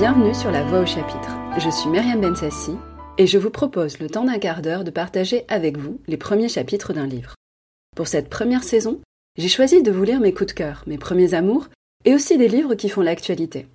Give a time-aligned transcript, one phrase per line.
[0.00, 1.36] Bienvenue sur La Voix au chapitre.
[1.58, 2.72] Je suis Myriam Bensassi
[3.18, 6.48] et je vous propose le temps d'un quart d'heure de partager avec vous les premiers
[6.48, 7.34] chapitres d'un livre.
[7.94, 9.02] Pour cette première saison,
[9.36, 11.68] j'ai choisi de vous lire mes coups de cœur, mes premiers amours
[12.06, 13.66] et aussi des livres qui font l'actualité.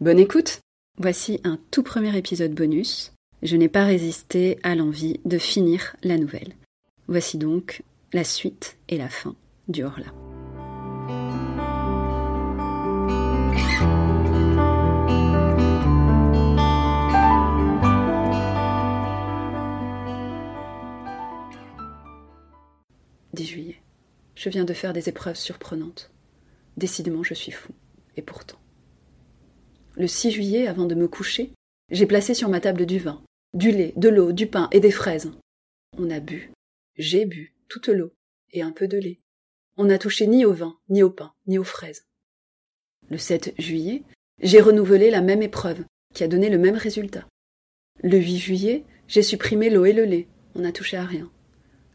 [0.00, 0.60] Bonne écoute
[0.96, 3.12] Voici un tout premier épisode bonus.
[3.42, 6.54] Je n'ai pas résisté à l'envie de finir la nouvelle.
[7.08, 7.82] Voici donc
[8.14, 9.34] la suite et la fin
[9.68, 10.06] du Horla.
[23.38, 23.80] 10 juillet.
[24.34, 26.10] Je viens de faire des épreuves surprenantes.
[26.76, 27.72] Décidément, je suis fou.
[28.16, 28.58] Et pourtant.
[29.94, 31.52] Le 6 juillet, avant de me coucher,
[31.92, 33.22] j'ai placé sur ma table du vin,
[33.54, 35.30] du lait, de l'eau, du pain et des fraises.
[35.96, 36.50] On a bu.
[36.96, 38.12] J'ai bu toute l'eau
[38.50, 39.20] et un peu de lait.
[39.76, 42.06] On n'a touché ni au vin, ni au pain, ni aux fraises.
[43.08, 44.02] Le 7 juillet,
[44.40, 47.28] j'ai renouvelé la même épreuve, qui a donné le même résultat.
[48.02, 50.26] Le 8 juillet, j'ai supprimé l'eau et le lait.
[50.56, 51.30] On n'a touché à rien.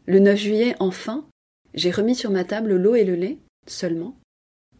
[0.06, 1.28] Le 9 juillet, enfin,
[1.74, 4.16] j'ai remis sur ma table l'eau et le lait, seulement,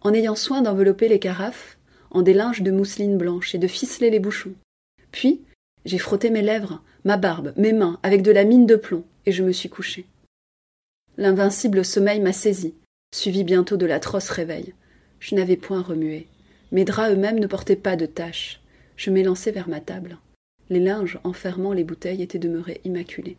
[0.00, 1.78] en ayant soin d'envelopper les carafes
[2.10, 4.54] en des linges de mousseline blanche et de ficeler les bouchons.
[5.10, 5.42] Puis,
[5.84, 9.32] j'ai frotté mes lèvres, ma barbe, mes mains avec de la mine de plomb, et
[9.32, 10.06] je me suis couché.
[11.16, 12.74] L'invincible sommeil m'a saisi,
[13.14, 14.74] suivi bientôt de l'atroce réveil.
[15.20, 16.28] Je n'avais point remué.
[16.72, 18.60] Mes draps eux-mêmes ne portaient pas de taches.
[18.96, 20.18] Je m'élançai vers ma table.
[20.70, 23.36] Les linges enfermant les bouteilles étaient demeurés immaculés.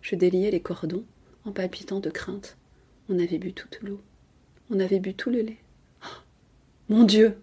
[0.00, 1.04] Je déliai les cordons,
[1.44, 2.56] en palpitant de crainte.
[3.14, 4.00] On avait bu toute l'eau.
[4.70, 5.58] On avait bu tout le lait.
[6.02, 6.20] Oh,
[6.88, 7.36] mon Dieu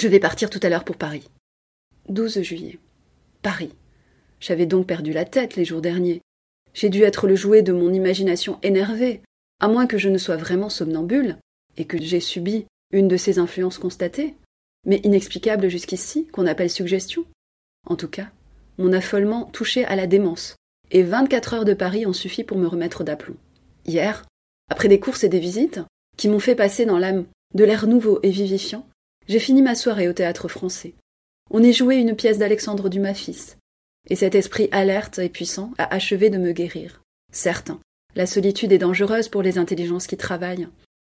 [0.00, 1.28] Je vais partir tout à l'heure pour Paris.
[2.08, 2.78] 12 juillet.
[3.42, 3.74] Paris.
[4.40, 6.22] J'avais donc perdu la tête les jours derniers.
[6.72, 9.20] J'ai dû être le jouet de mon imagination énervée,
[9.60, 11.36] à moins que je ne sois vraiment somnambule,
[11.76, 14.36] et que j'ai subi une de ces influences constatées,
[14.86, 17.26] mais inexplicables jusqu'ici, qu'on appelle suggestion.
[17.86, 18.30] En tout cas,
[18.78, 20.56] mon affolement touchait à la démence,
[20.90, 23.36] et vingt-quatre heures de Paris ont suffi pour me remettre d'aplomb.
[23.84, 24.24] Hier,
[24.68, 25.80] après des courses et des visites,
[26.16, 28.86] qui m'ont fait passer dans l'âme de l'air nouveau et vivifiant,
[29.28, 30.94] j'ai fini ma soirée au théâtre français.
[31.50, 33.58] On y jouait une pièce d'Alexandre Dumas fils,
[34.08, 37.02] et cet esprit alerte et puissant a achevé de me guérir.
[37.32, 37.72] Certes,
[38.14, 40.68] la solitude est dangereuse pour les intelligences qui travaillent.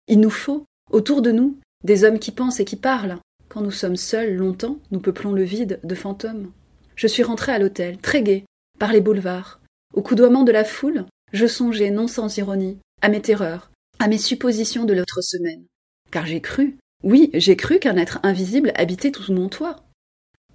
[0.07, 3.19] Il nous faut, autour de nous, des hommes qui pensent et qui parlent.
[3.47, 6.51] Quand nous sommes seuls longtemps, nous peuplons le vide de fantômes.
[6.95, 8.45] Je suis rentrée à l'hôtel, très gai,
[8.77, 9.59] par les boulevards,
[9.93, 14.17] au coudoiement de la foule, je songeais, non sans ironie, à mes terreurs, à mes
[14.17, 15.65] suppositions de l'autre semaine.
[16.11, 19.85] Car j'ai cru, oui, j'ai cru qu'un être invisible habitait sous mon toit.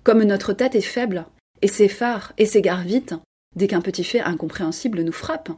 [0.02, 1.26] Comme notre tête est faible,
[1.62, 3.14] et s'effare et s'égare vite,
[3.56, 5.50] dès qu'un petit fait incompréhensible nous frappe.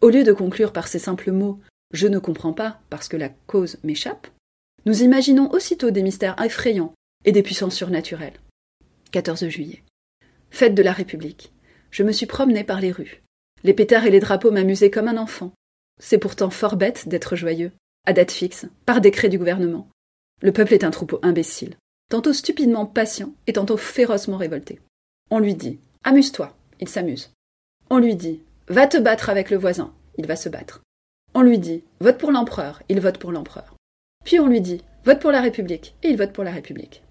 [0.00, 1.60] Au lieu de conclure par ces simples mots
[1.92, 4.28] Je ne comprends pas parce que la cause m'échappe,
[4.86, 6.94] nous imaginons aussitôt des mystères effrayants
[7.24, 8.40] et des puissances surnaturelles.
[9.10, 9.82] 14 juillet.
[10.50, 11.52] Fête de la République
[11.90, 13.22] je me suis promené par les rues.
[13.64, 15.52] Les pétards et les drapeaux m'amusaient comme un enfant.
[16.02, 17.72] C'est pourtant fort bête d'être joyeux,
[18.06, 19.88] à date fixe, par décret du gouvernement.
[20.42, 21.76] Le peuple est un troupeau imbécile,
[22.08, 24.80] tantôt stupidement patient et tantôt férocement révolté.
[25.30, 27.30] On lui dit Amuse-toi, il s'amuse.
[27.90, 30.80] On lui dit Va te battre avec le voisin, il va se battre.
[31.34, 33.76] On lui dit Vote pour l'empereur, il vote pour l'empereur.
[34.24, 37.02] Puis on lui dit Vote pour la République, et il vote pour la République.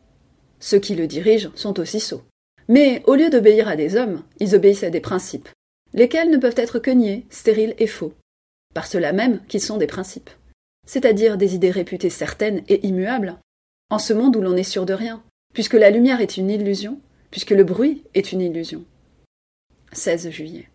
[0.60, 2.24] Ceux qui le dirigent sont aussi sots.
[2.68, 5.50] Mais au lieu d'obéir à des hommes, ils obéissent à des principes,
[5.94, 8.14] lesquels ne peuvent être que niés, stériles et faux,
[8.74, 10.30] par cela même qu'ils sont des principes,
[10.86, 13.38] c'est-à-dire des idées réputées certaines et immuables,
[13.90, 17.00] en ce monde où l'on est sûr de rien, puisque la lumière est une illusion,
[17.32, 18.84] puisque le bruit est une illusion.
[19.92, 20.70] 16 juillet.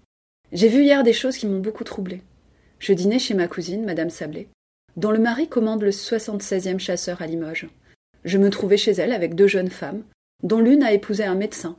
[0.52, 2.22] J'ai vu hier des choses qui m'ont beaucoup troublé.
[2.78, 4.48] Je dînais chez ma cousine, Madame Sablé,
[4.96, 7.68] dont le mari commande le 76e chasseur à Limoges.
[8.24, 10.04] Je me trouvais chez elle avec deux jeunes femmes,
[10.42, 11.76] dont l'une a épousé un médecin,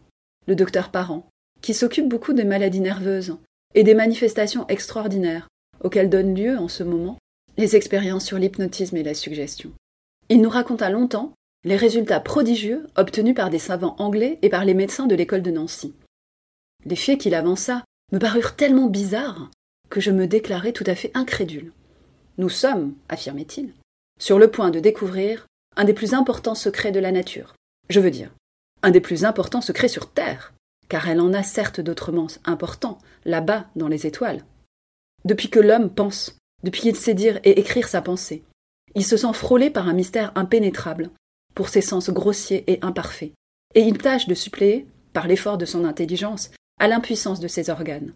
[0.47, 1.27] le docteur Parent,
[1.61, 3.37] qui s'occupe beaucoup des maladies nerveuses
[3.73, 5.47] et des manifestations extraordinaires
[5.85, 7.17] auxquelles donnent lieu en ce moment
[7.57, 9.71] les expériences sur l'hypnotisme et la suggestion.
[10.29, 11.33] Il nous raconta longtemps
[11.63, 15.51] les résultats prodigieux obtenus par des savants anglais et par les médecins de l'école de
[15.51, 15.93] Nancy.
[16.85, 19.51] Les faits qu'il avança me parurent tellement bizarres
[19.89, 21.71] que je me déclarai tout à fait incrédule.
[22.37, 23.73] Nous sommes, affirmait-il,
[24.19, 25.45] sur le point de découvrir
[25.77, 27.53] un des plus importants secrets de la nature.
[27.89, 28.31] Je veux dire,
[28.81, 30.53] un des plus importants secrets sur Terre,
[30.89, 34.43] car elle en a certes d'autrement importants, là-bas, dans les étoiles.
[35.25, 38.43] Depuis que l'homme pense, depuis qu'il sait dire et écrire sa pensée,
[38.93, 41.09] il se sent frôlé par un mystère impénétrable,
[41.55, 43.31] pour ses sens grossiers et imparfaits,
[43.73, 48.13] et il tâche de suppléer, par l'effort de son intelligence, à l'impuissance de ses organes.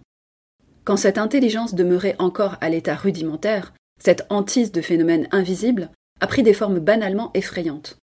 [0.84, 5.90] Quand cette intelligence demeurait encore à l'état rudimentaire, cette hantise de phénomènes invisibles
[6.22, 7.98] a pris des formes banalement effrayantes.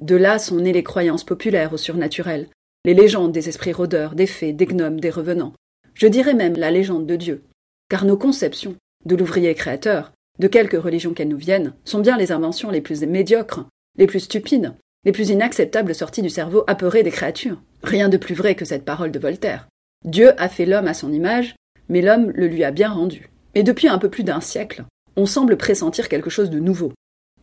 [0.00, 2.48] De là sont nées les croyances populaires au surnaturel,
[2.84, 5.54] les légendes des esprits rôdeurs, des fées, des gnomes, des revenants.
[5.94, 7.44] Je dirais même la légende de Dieu.
[7.88, 12.32] Car nos conceptions, de l'ouvrier créateur, de quelque religion qu'elles nous viennent, sont bien les
[12.32, 13.66] inventions les plus médiocres,
[13.96, 14.74] les plus stupides,
[15.04, 17.62] les plus inacceptables sorties du cerveau apeuré des créatures.
[17.82, 19.68] Rien de plus vrai que cette parole de Voltaire.
[20.04, 21.54] Dieu a fait l'homme à son image,
[21.88, 23.30] mais l'homme le lui a bien rendu.
[23.54, 24.84] Et depuis un peu plus d'un siècle,
[25.14, 26.92] on semble pressentir quelque chose de nouveau.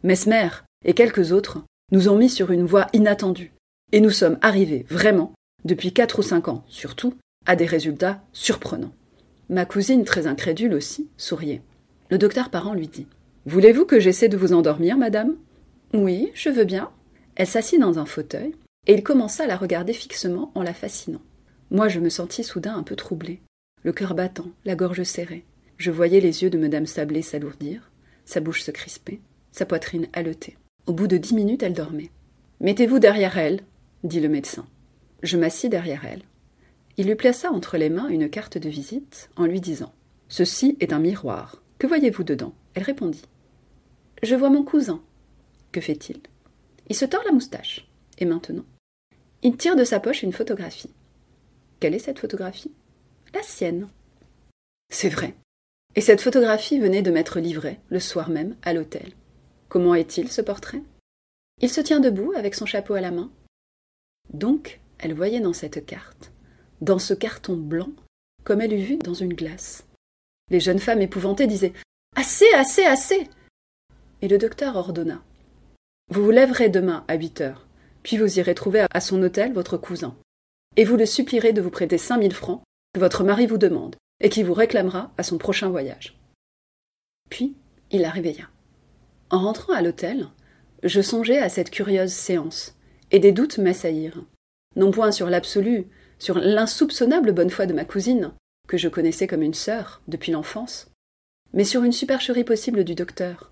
[0.04, 0.50] Mesmer
[0.86, 3.54] et quelques autres nous ont mis sur une voie inattendue,
[3.92, 7.13] et nous sommes arrivés vraiment, depuis quatre ou cinq ans surtout,
[7.45, 8.94] à des résultats surprenants.
[9.54, 11.62] Ma cousine, très incrédule aussi, souriait.
[12.10, 13.06] Le docteur Parent lui dit
[13.46, 15.36] Voulez-vous que j'essaie de vous endormir, madame?
[15.94, 16.90] Oui, je veux bien.
[17.36, 18.56] Elle s'assit dans un fauteuil,
[18.88, 21.22] et il commença à la regarder fixement en la fascinant.
[21.70, 23.42] Moi, je me sentis soudain un peu troublée,
[23.84, 25.46] le cœur battant, la gorge serrée.
[25.78, 27.92] Je voyais les yeux de Madame Sablé s'alourdir,
[28.26, 29.22] sa bouche se crisper,
[29.52, 30.58] sa poitrine haleter.
[30.88, 32.10] Au bout de dix minutes, elle dormait.
[32.60, 33.60] Mettez-vous derrière elle,
[34.04, 34.66] dit le médecin.
[35.22, 36.24] Je m'assis derrière elle.
[36.98, 39.94] Il lui plaça entre les mains une carte de visite en lui disant
[40.30, 41.62] Ceci est un miroir.
[41.80, 42.54] Que voyez-vous dedans?
[42.75, 43.24] Elle répondit
[44.22, 45.01] Je vois mon cousin.
[45.72, 46.19] Que fait-il?
[46.90, 47.88] Il se tord la moustache.
[48.19, 48.66] Et maintenant?
[49.42, 50.92] Il tire de sa poche une photographie.
[51.80, 52.72] Quelle est cette photographie?
[53.34, 53.88] La sienne.
[54.90, 55.36] C'est vrai.
[55.95, 59.13] Et cette photographie venait de m'être livrée, le soir même, à l'hôtel.
[59.69, 60.81] Comment est-il, ce portrait?
[61.62, 63.31] Il se tient debout, avec son chapeau à la main.
[64.34, 66.31] Donc, elle voyait dans cette carte,
[66.83, 67.89] dans ce carton blanc,
[68.44, 69.85] comme elle eût vu dans une glace.
[70.51, 71.74] Les jeunes femmes épouvantées disaient
[72.15, 73.27] Assez, assez, assez
[74.21, 75.24] Et le docteur ordonna
[76.12, 77.65] Vous vous lèverez demain à huit heures,
[78.03, 80.15] puis vous irez trouver à son hôtel votre cousin,
[80.75, 82.62] et vous le supplierez de vous prêter cinq mille francs
[82.94, 86.19] que votre mari vous demande, et qui vous réclamera à son prochain voyage.
[87.30, 87.56] Puis
[87.91, 88.50] il la réveilla.
[89.30, 90.27] En rentrant à l'hôtel,
[90.83, 92.75] je songeais à cette curieuse séance,
[93.12, 94.25] et des doutes m'assaillirent,
[94.75, 95.88] non point sur l'absolu,
[96.19, 98.33] sur l'insoupçonnable bonne foi de ma cousine,
[98.68, 100.88] que je connaissais comme une sœur depuis l'enfance,
[101.54, 103.51] mais sur une supercherie possible du docteur.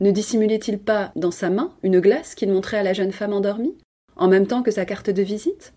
[0.00, 3.78] Ne dissimulait-il pas dans sa main une glace qu'il montrait à la jeune femme endormie,
[4.16, 5.74] en même temps que sa carte de visite?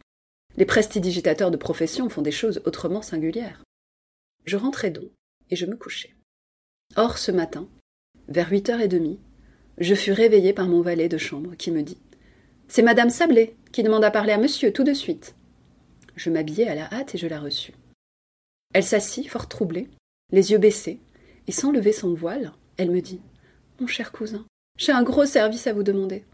[0.57, 3.61] Les prestidigitateurs de profession font des choses autrement singulières.
[4.45, 5.09] Je rentrai donc,
[5.49, 6.15] et je me couchai.
[6.95, 7.67] Or, ce matin,
[8.27, 9.19] vers huit heures et demie,
[9.77, 11.97] je fus réveillé par mon valet de chambre qui me dit
[12.67, 15.35] C'est madame Sablé qui demande à parler à monsieur tout de suite.
[16.15, 17.73] Je m'habillai à la hâte et je la reçus.
[18.73, 19.89] Elle s'assit, fort troublée,
[20.31, 20.99] les yeux baissés,
[21.47, 23.21] et sans lever son voile, elle me dit
[23.79, 24.45] Mon cher cousin,
[24.77, 26.25] j'ai un gros service à vous demander.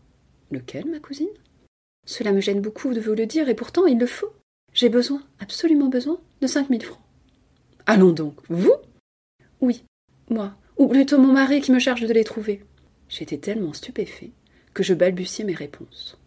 [0.51, 1.27] Lequel, ma cousine?
[2.05, 4.33] Cela me gêne beaucoup de vous le dire, et pourtant il le faut.
[4.73, 7.01] J'ai besoin, absolument besoin, de cinq mille francs.
[7.85, 8.75] Allons donc, vous?
[9.59, 9.83] Oui,
[10.29, 12.63] moi, ou plutôt mon mari qui me charge de les trouver.
[13.09, 14.31] J'étais tellement stupéfait
[14.73, 16.17] que je balbutiais mes réponses.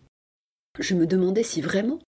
[0.79, 1.99] Je me demandais si vraiment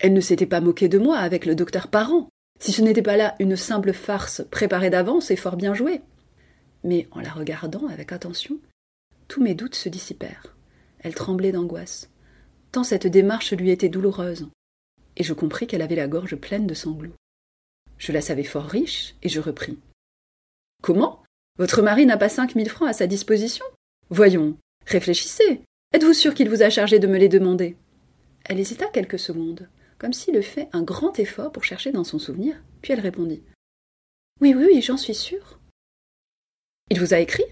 [0.00, 3.18] elle ne s'était pas moquée de moi avec le docteur Parent, si ce n'était pas
[3.18, 6.00] là une simple farce préparée d'avance et fort bien jouée.
[6.84, 8.58] Mais en la regardant avec attention,
[9.28, 10.56] tous mes doutes se dissipèrent.
[11.00, 12.10] Elle tremblait d'angoisse,
[12.72, 14.48] tant cette démarche lui était douloureuse,
[15.16, 17.14] et je compris qu'elle avait la gorge pleine de sanglots.
[17.98, 19.78] Je la savais fort riche, et je repris.
[20.82, 21.22] Comment?
[21.58, 23.64] Votre mari n'a pas cinq mille francs à sa disposition?
[24.08, 25.60] Voyons, réfléchissez.
[25.92, 27.76] Êtes-vous sûr qu'il vous a chargé de me les demander?
[28.46, 29.68] Elle hésita quelques secondes,
[30.00, 33.42] comme s'il eût fait un grand effort pour chercher dans son souvenir, puis elle répondit.
[34.40, 35.60] Oui, oui, oui, j'en suis sûre.
[36.88, 37.44] Il vous a écrit?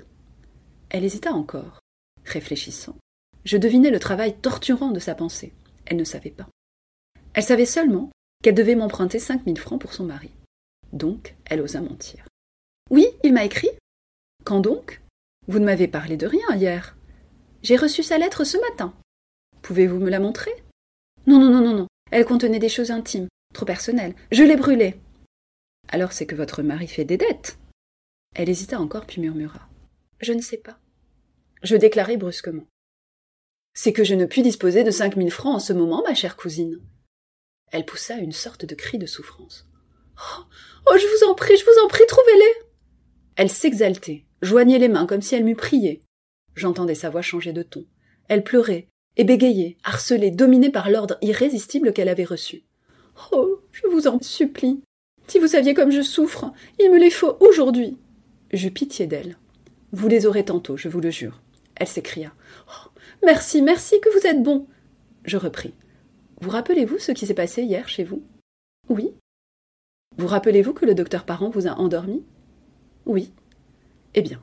[0.88, 1.80] Elle hésita encore,
[2.24, 2.96] réfléchissant.
[3.44, 5.52] Je devinais le travail torturant de sa pensée.
[5.84, 6.48] Elle ne savait pas.
[7.34, 8.10] Elle savait seulement
[8.42, 10.30] qu'elle devait m'emprunter cinq mille francs pour son mari.
[10.94, 12.26] Donc, elle osa mentir.
[12.90, 13.70] Oui, il m'a écrit?
[14.44, 15.02] Quand donc?
[15.48, 16.96] Vous ne m'avez parlé de rien hier.
[17.62, 18.94] J'ai reçu sa lettre ce matin.
[19.60, 20.52] Pouvez-vous me la montrer?
[21.26, 21.86] Non, non, non, non, non.
[22.10, 24.14] Elle contenait des choses intimes, trop personnelles.
[24.30, 25.00] Je l'ai brûlée.
[25.88, 27.58] Alors c'est que votre mari fait des dettes.
[28.34, 29.68] Elle hésita encore puis murmura.
[30.20, 30.78] Je ne sais pas.
[31.62, 32.66] Je déclarai brusquement.
[33.74, 36.36] C'est que je ne puis disposer de cinq mille francs en ce moment, ma chère
[36.36, 36.80] cousine.
[37.70, 39.68] Elle poussa une sorte de cri de souffrance.
[40.16, 40.42] Oh,
[40.90, 42.66] oh, je vous en prie, je vous en prie, trouvez-les.
[43.36, 46.02] Elle s'exaltait, joignait les mains comme si elle m'eût prié.
[46.56, 47.86] J'entendais sa voix changer de ton.
[48.28, 48.88] Elle pleurait
[49.18, 52.62] et harcelée, dominée par l'ordre irrésistible qu'elle avait reçu.
[53.32, 54.80] Oh, je vous en supplie.
[55.26, 57.98] Si vous saviez comme je souffre, il me les faut aujourd'hui.
[58.52, 59.36] J'eus pitié d'elle.
[59.92, 61.42] Vous les aurez tantôt, je vous le jure.
[61.76, 62.32] Elle s'écria.
[62.68, 62.90] Oh,
[63.24, 64.66] merci, merci, que vous êtes bon.
[65.24, 65.74] Je repris.
[66.40, 68.22] Vous rappelez-vous ce qui s'est passé hier chez vous?
[68.88, 69.12] Oui.
[70.16, 72.24] Vous rappelez-vous que le docteur Parent vous a endormi?
[73.04, 73.32] Oui.
[74.14, 74.40] Eh bien,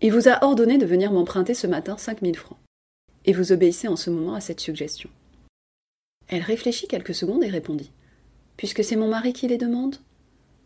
[0.00, 2.58] il vous a ordonné de venir m'emprunter ce matin cinq mille francs.
[3.24, 5.10] Et vous obéissez en ce moment à cette suggestion.
[6.28, 7.92] Elle réfléchit quelques secondes et répondit.
[8.56, 9.96] Puisque c'est mon mari qui les demande?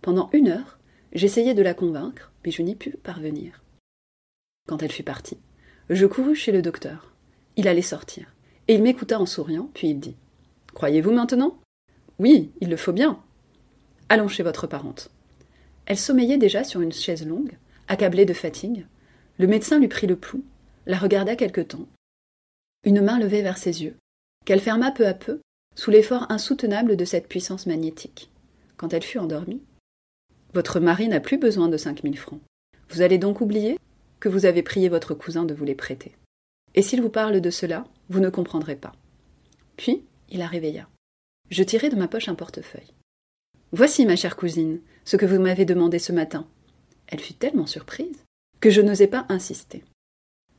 [0.03, 0.79] Pendant une heure,
[1.13, 3.63] j'essayais de la convaincre, mais je n'y pus parvenir.
[4.67, 5.39] Quand elle fut partie,
[5.91, 7.13] je courus chez le docteur.
[7.57, 8.33] Il allait sortir,
[8.69, 10.17] et il m'écouta en souriant, puis il dit
[10.75, 11.59] Croyez-vous maintenant?
[12.19, 13.21] Oui, il le faut bien.
[14.09, 15.11] Allons chez votre parente.
[15.87, 17.57] Elle sommeillait déjà sur une chaise longue,
[17.89, 18.87] accablée de fatigue.
[19.39, 20.45] Le médecin lui prit le pouls,
[20.87, 21.87] la regarda quelque temps,
[22.85, 23.97] une main levée vers ses yeux,
[24.45, 25.41] qu'elle ferma peu à peu,
[25.75, 28.31] sous l'effort insoutenable de cette puissance magnétique.
[28.77, 29.63] Quand elle fut endormie,
[30.55, 32.41] Votre mari n'a plus besoin de cinq mille francs.
[32.89, 33.79] Vous allez donc oublier
[34.19, 36.17] que vous avez prié votre cousin de vous les prêter.
[36.75, 38.93] Et s'il vous parle de cela, vous ne comprendrez pas.
[39.77, 40.89] Puis, il la réveilla.
[41.51, 42.95] Je tirai de ma poche un portefeuille.
[43.73, 46.49] Voici, ma chère cousine, ce que vous m'avez demandé ce matin.
[47.07, 48.25] Elle fut tellement surprise
[48.61, 49.85] que je n'osai pas insister.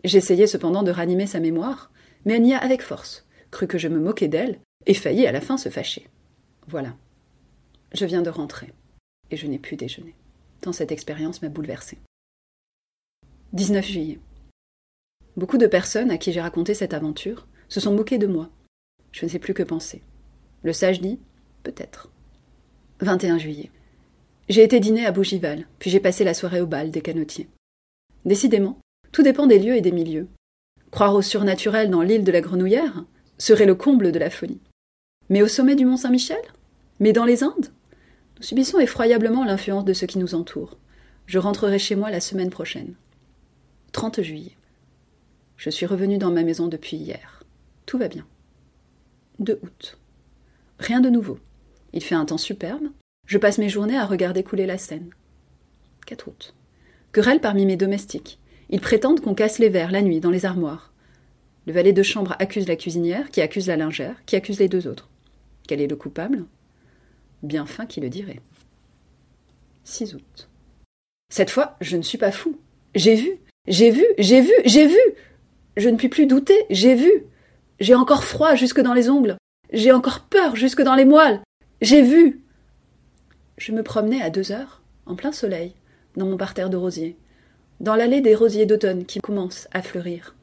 [0.04, 1.92] J'essayai cependant de ranimer sa mémoire,
[2.30, 5.58] mais elle avec force, crut que je me moquais d'elle, et faillit à la fin
[5.58, 6.08] se fâcher.
[6.68, 6.96] Voilà.
[7.92, 8.72] Je viens de rentrer,
[9.32, 10.14] et je n'ai pu déjeuner,
[10.62, 11.98] tant cette expérience m'a bouleversée.
[13.54, 14.20] 19 juillet.
[15.38, 18.50] Beaucoup de personnes à qui j'ai raconté cette aventure se sont moquées de moi.
[19.12, 20.04] Je ne sais plus que penser.
[20.62, 21.20] Le sage dit
[21.64, 22.12] Peut-être.
[23.00, 23.72] 21 juillet.
[24.50, 27.48] J'ai été dîner à Bougival, puis j'ai passé la soirée au bal des canotiers.
[28.26, 28.78] Décidément,
[29.12, 30.28] tout dépend des lieux et des milieux.
[30.92, 33.06] Croire au surnaturel dans l'île de la Grenouillère
[33.38, 34.60] serait le comble de la folie.
[35.30, 36.42] Mais au sommet du Mont Saint-Michel?
[37.00, 37.72] Mais dans les Indes?
[38.38, 40.78] Nous subissons effroyablement l'influence de ce qui nous entoure.
[41.28, 42.96] Je rentrerai chez moi la semaine prochaine.
[43.92, 44.56] 30 juillet.
[45.58, 47.44] Je suis revenu dans ma maison depuis hier.
[47.86, 48.26] Tout va bien.
[49.40, 49.98] 2 août.
[50.80, 51.38] Rien de nouveau.
[51.94, 52.88] Il fait un temps superbe.
[53.28, 55.12] Je passe mes journées à regarder couler la Seine.
[56.08, 56.56] 4 août.
[57.12, 58.39] Querelle parmi mes domestiques.
[58.70, 60.94] Ils prétendent qu'on casse les verres la nuit dans les armoires.
[61.66, 64.88] Le valet de chambre accuse la cuisinière, qui accuse la lingère, qui accuse les deux
[64.88, 65.10] autres.
[65.68, 66.46] Quel est le coupable?
[67.44, 68.42] Bien fin qui le dirait.
[69.84, 70.50] 6 août.
[71.32, 72.60] Cette fois, je ne suis pas fou.
[72.96, 75.00] J'ai vu, j'ai vu, j'ai vu, j'ai vu.
[75.78, 77.12] Je ne puis plus douter, j'ai vu.
[77.80, 79.38] J'ai encore froid jusque dans les ongles.
[79.72, 81.42] J'ai encore peur jusque dans les moelles.
[81.82, 82.42] J'ai vu.
[83.58, 85.74] Je me promenais à deux heures, en plein soleil,
[86.16, 87.16] dans mon parterre de rosiers,
[87.80, 90.36] dans l'allée des rosiers d'automne qui commencent à fleurir.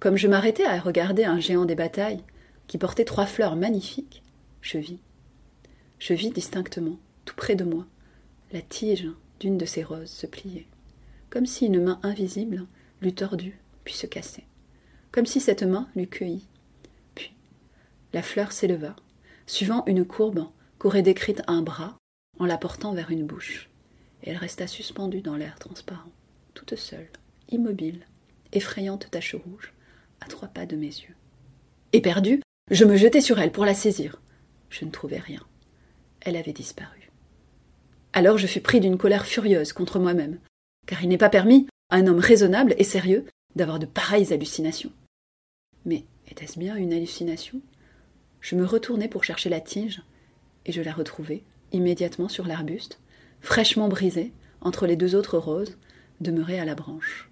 [0.00, 2.22] Comme je m'arrêtais à regarder un géant des batailles,
[2.66, 4.22] qui portait trois fleurs magnifiques,
[4.62, 5.00] je vis.
[5.98, 7.86] Je vis distinctement, tout près de moi,
[8.52, 9.08] la tige
[9.40, 10.66] d'une de ces roses se plier,
[11.30, 12.66] comme si une main invisible
[13.00, 14.46] l'eût tordue, puis se cassait,
[15.10, 16.46] comme si cette main l'eût cueillie.
[17.14, 17.34] Puis,
[18.12, 18.96] la fleur s'éleva,
[19.46, 20.46] suivant une courbe
[20.78, 21.96] qu'aurait décrite un bras
[22.38, 23.68] en la portant vers une bouche,
[24.22, 26.10] et elle resta suspendue dans l'air transparent,
[26.64, 27.08] toute seule,
[27.50, 28.06] immobile,
[28.52, 29.72] effrayante tache rouge,
[30.20, 31.14] à trois pas de mes yeux.
[31.92, 32.40] Éperdu,
[32.70, 34.20] je me jetai sur elle pour la saisir.
[34.70, 35.44] Je ne trouvais rien.
[36.20, 37.10] Elle avait disparu.
[38.12, 40.38] Alors je fus pris d'une colère furieuse contre moi-même,
[40.86, 43.26] car il n'est pas permis à un homme raisonnable et sérieux
[43.56, 44.92] d'avoir de pareilles hallucinations.
[45.84, 47.60] Mais était-ce bien une hallucination?
[48.40, 50.02] Je me retournai pour chercher la tige,
[50.64, 51.42] et je la retrouvai,
[51.72, 53.00] immédiatement sur l'arbuste,
[53.40, 55.76] fraîchement brisée, entre les deux autres roses,
[56.22, 57.30] demeurées à la branche.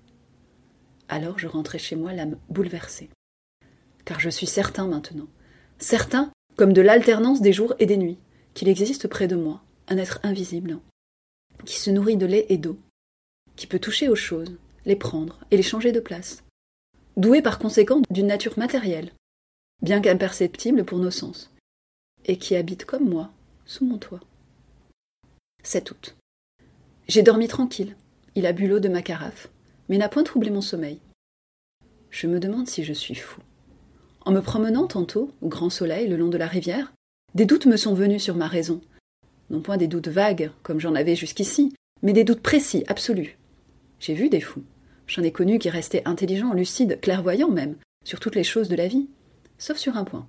[1.09, 3.11] Alors je rentrai chez moi l'âme bouleversée.
[4.04, 5.28] Car je suis certain maintenant,
[5.78, 8.18] certain comme de l'alternance des jours et des nuits,
[8.54, 10.78] qu'il existe près de moi un être invisible,
[11.64, 12.78] qui se nourrit de lait et d'eau,
[13.56, 16.44] qui peut toucher aux choses, les prendre et les changer de place,
[17.16, 19.12] doué par conséquent d'une nature matérielle,
[19.82, 21.50] bien qu'imperceptible pour nos sens,
[22.25, 23.30] et qui habite comme moi
[23.64, 24.20] sous mon toit.
[25.62, 26.16] 7 août.
[27.09, 27.97] J'ai dormi tranquille.
[28.37, 29.49] Il a bu l'eau de ma carafe,
[29.88, 31.00] mais n'a point troublé mon sommeil.
[32.10, 33.40] Je me demande si je suis fou.
[34.20, 36.92] En me promenant tantôt, au grand soleil, le long de la rivière,
[37.34, 38.80] des doutes me sont venus sur ma raison.
[39.50, 43.37] Non point des doutes vagues, comme j'en avais jusqu'ici, mais des doutes précis, absolus.
[43.99, 44.62] J'ai vu des fous.
[45.08, 48.87] J'en ai connu qui restaient intelligents, lucides, clairvoyants même, sur toutes les choses de la
[48.87, 49.08] vie,
[49.58, 50.28] sauf sur un point.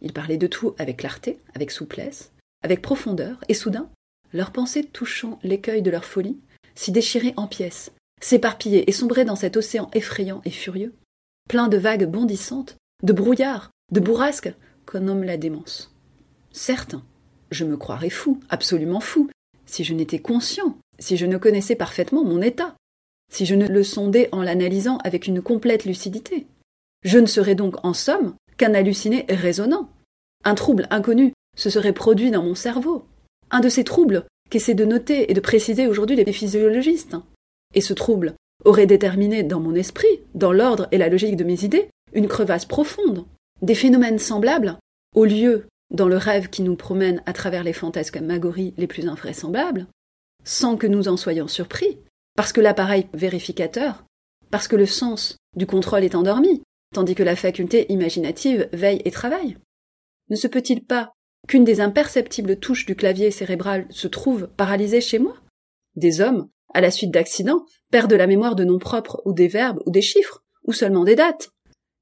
[0.00, 2.30] Ils parlaient de tout avec clarté, avec souplesse,
[2.62, 3.90] avec profondeur, et soudain,
[4.32, 6.38] leurs pensées touchant l'écueil de leur folie,
[6.74, 10.94] s'y déchiraient en pièces, s'éparpillaient et sombraient dans cet océan effrayant et furieux,
[11.48, 14.54] plein de vagues bondissantes, de brouillards, de bourrasques,
[14.86, 15.94] qu'on nomme la démence.
[16.52, 16.96] Certes,
[17.50, 19.30] je me croirais fou, absolument fou,
[19.66, 22.74] si je n'étais conscient, si je ne connaissais parfaitement mon état,
[23.30, 26.46] si je ne le sondais en l'analysant avec une complète lucidité.
[27.02, 29.90] Je ne serais donc en somme qu'un halluciné raisonnant.
[30.44, 33.06] Un trouble inconnu se serait produit dans mon cerveau.
[33.50, 37.16] Un de ces troubles qu'essaient de noter et de préciser aujourd'hui les physiologistes.
[37.74, 38.34] Et ce trouble
[38.66, 42.66] aurait déterminé dans mon esprit, dans l'ordre et la logique de mes idées, une crevasse
[42.66, 43.24] profonde,
[43.62, 44.76] des phénomènes semblables,
[45.16, 49.86] au lieu, dans le rêve qui nous promène à travers les fantasmagories les plus invraisemblables,
[50.44, 51.98] sans que nous en soyons surpris,
[52.36, 54.04] parce que l'appareil vérificateur,
[54.50, 56.60] parce que le sens du contrôle est endormi,
[56.94, 59.56] tandis que la faculté imaginative veille et travaille
[60.28, 61.14] Ne se peut-il pas
[61.48, 65.36] qu'une des imperceptibles touches du clavier cérébral se trouve paralysée chez moi
[65.96, 69.80] Des hommes, à la suite d'accidents, perdent la mémoire de noms propres ou des verbes
[69.86, 71.50] ou des chiffres, ou seulement des dates.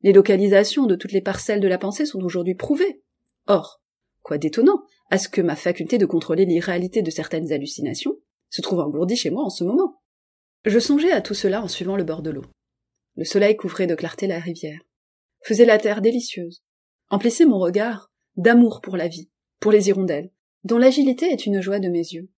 [0.02, 3.02] Les localisations de toutes les parcelles de la pensée sont aujourd'hui prouvées.
[3.46, 3.80] Or,
[4.22, 8.16] quoi d'étonnant à ce que ma faculté de contrôler l'irréalité de certaines hallucinations
[8.48, 10.00] se trouve engourdie chez moi en ce moment.
[10.64, 12.44] Je songeais à tout cela en suivant le bord de l'eau.
[13.16, 14.80] Le soleil couvrait de clarté la rivière,
[15.42, 16.62] faisait la terre délicieuse,
[17.08, 20.30] emplissait mon regard d'amour pour la vie, pour les hirondelles,
[20.64, 22.30] dont l'agilité est une joie de mes yeux,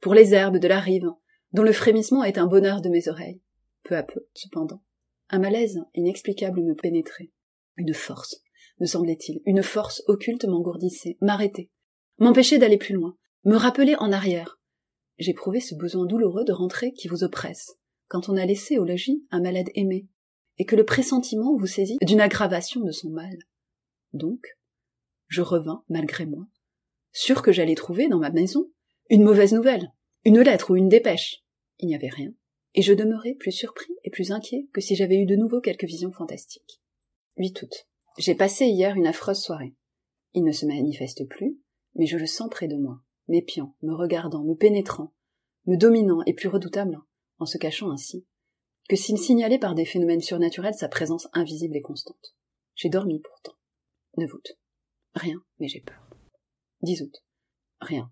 [0.00, 1.10] pour les herbes de la rive,
[1.52, 3.40] dont le frémissement est un bonheur de mes oreilles.
[3.84, 4.82] Peu à peu, cependant,
[5.30, 7.30] un malaise inexplicable me pénétrait.
[7.76, 8.42] Une force,
[8.80, 11.70] me semblait-il, une force occulte m'engourdissait, m'arrêtait,
[12.18, 14.60] m'empêchait d'aller plus loin, me rappelait en arrière.
[15.18, 19.24] J'éprouvais ce besoin douloureux de rentrer qui vous oppresse, quand on a laissé au logis
[19.30, 20.08] un malade aimé,
[20.58, 23.36] et que le pressentiment vous saisit d'une aggravation de son mal.
[24.12, 24.40] Donc,
[25.34, 26.46] je revins, malgré moi,
[27.12, 28.70] sûr que j'allais trouver dans ma maison
[29.10, 29.92] une mauvaise nouvelle,
[30.24, 31.42] une lettre ou une dépêche.
[31.78, 32.32] Il n'y avait rien,
[32.74, 35.84] et je demeurais plus surpris et plus inquiet que si j'avais eu de nouveau quelques
[35.84, 36.80] visions fantastiques.
[37.36, 37.88] 8 août.
[38.16, 39.74] J'ai passé hier une affreuse soirée.
[40.34, 41.58] Il ne se manifeste plus,
[41.96, 45.12] mais je le sens près de moi, m'épiant, me regardant, me pénétrant,
[45.66, 47.00] me dominant et plus redoutable,
[47.38, 48.24] en se cachant ainsi,
[48.88, 52.36] que s'il signalait par des phénomènes surnaturels sa présence invisible et constante.
[52.76, 53.54] J'ai dormi pourtant.
[54.16, 54.56] 9 août.
[55.14, 56.08] Rien, mais j'ai peur.
[56.82, 57.24] 10 août.
[57.80, 58.10] Rien.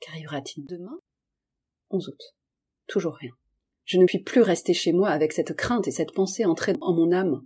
[0.00, 0.98] Qu'arrivera-t-il demain?
[1.90, 2.20] 11 août.
[2.86, 3.32] Toujours rien.
[3.84, 6.94] Je ne puis plus rester chez moi avec cette crainte et cette pensée entrée en
[6.94, 7.42] mon âme.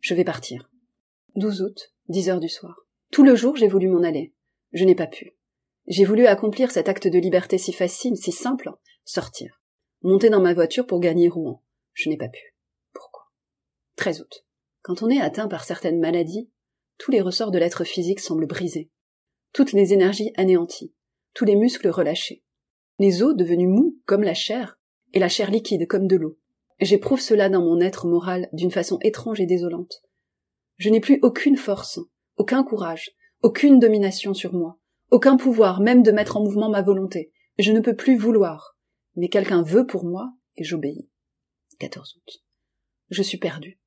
[0.00, 0.70] Je vais partir.
[1.36, 2.86] 12 août, 10 heures du soir.
[3.10, 4.34] Tout le jour j'ai voulu m'en aller.
[4.72, 5.36] Je n'ai pas pu.
[5.86, 8.70] J'ai voulu accomplir cet acte de liberté si facile, si simple,
[9.04, 9.60] sortir.
[10.02, 11.62] Monter dans ma voiture pour gagner Rouen.
[11.92, 12.56] Je n'ai pas pu.
[12.92, 13.24] Pourquoi?
[13.96, 14.46] 13 août.
[14.82, 16.50] Quand on est atteint par certaines maladies,
[16.98, 18.90] tous les ressorts de l'être physique semblent brisés,
[19.52, 20.94] toutes les énergies anéanties,
[21.34, 22.42] tous les muscles relâchés,
[22.98, 24.78] les os devenus mous comme la chair,
[25.12, 26.38] et la chair liquide comme de l'eau.
[26.80, 30.02] J'éprouve cela dans mon être moral d'une façon étrange et désolante.
[30.76, 32.00] Je n'ai plus aucune force,
[32.36, 34.78] aucun courage, aucune domination sur moi,
[35.10, 37.32] aucun pouvoir même de mettre en mouvement ma volonté.
[37.58, 38.76] Je ne peux plus vouloir,
[39.14, 41.08] mais quelqu'un veut pour moi et j'obéis.
[41.78, 42.42] 14 août.
[43.10, 43.78] Je suis perdu.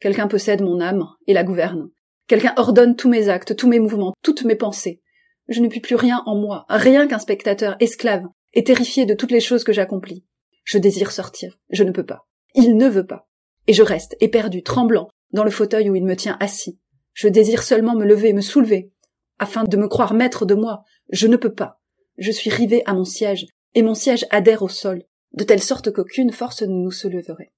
[0.00, 1.90] Quelqu'un possède mon âme et la gouverne.
[2.26, 5.02] Quelqu'un ordonne tous mes actes, tous mes mouvements, toutes mes pensées.
[5.48, 9.30] Je ne puis plus rien en moi, rien qu'un spectateur esclave et terrifié de toutes
[9.30, 10.24] les choses que j'accomplis.
[10.64, 12.26] Je désire sortir, je ne peux pas.
[12.54, 13.28] Il ne veut pas.
[13.66, 16.78] Et je reste, éperdu, tremblant, dans le fauteuil où il me tient assis.
[17.12, 18.90] Je désire seulement me lever, me soulever,
[19.38, 20.82] afin de me croire maître de moi.
[21.10, 21.80] Je ne peux pas.
[22.16, 25.92] Je suis rivé à mon siège, et mon siège adhère au sol, de telle sorte
[25.92, 27.52] qu'aucune force ne nous se leverait.